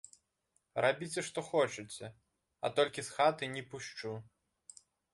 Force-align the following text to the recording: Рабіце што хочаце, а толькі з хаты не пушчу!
Рабіце 0.85 1.19
што 1.27 1.39
хочаце, 1.51 2.11
а 2.65 2.75
толькі 2.81 3.01
з 3.11 3.21
хаты 3.21 3.55
не 3.55 3.63
пушчу! 3.75 4.19